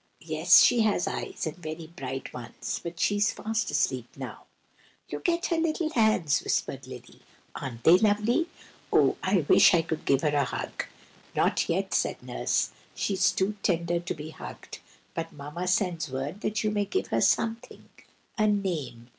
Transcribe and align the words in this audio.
"Yes; 0.25 0.63
she 0.63 0.79
has 0.81 1.07
eyes, 1.07 1.45
and 1.45 1.55
very 1.57 1.85
bright 1.85 2.33
ones, 2.33 2.79
but 2.81 2.99
she 2.99 3.17
is 3.17 3.31
fast 3.31 3.69
asleep 3.69 4.07
now." 4.15 4.45
"Look 5.11 5.29
at 5.29 5.45
her 5.45 5.57
little 5.59 5.91
hands!" 5.91 6.41
whispered 6.41 6.87
Lily. 6.87 7.21
"Aren't 7.53 7.83
they 7.83 7.99
lovely? 7.99 8.47
Oh, 8.91 9.15
I 9.21 9.41
do 9.41 9.45
wish 9.47 9.75
I 9.75 9.83
could 9.83 10.05
give 10.05 10.23
her 10.23 10.35
a 10.35 10.43
hug!" 10.43 10.85
"Not 11.35 11.69
yet," 11.69 11.93
said 11.93 12.23
Nurse. 12.23 12.71
"She 12.95 13.13
is 13.13 13.31
too 13.31 13.55
tender 13.61 13.99
to 13.99 14.13
be 14.15 14.31
hugged. 14.31 14.79
But 15.13 15.33
Mamma 15.33 15.67
sends 15.67 16.09
word 16.09 16.41
that 16.41 16.63
you 16.63 16.71
may 16.71 16.85
give 16.85 17.09
her 17.09 17.21
something,—a 17.21 18.47
name. 18.47 19.09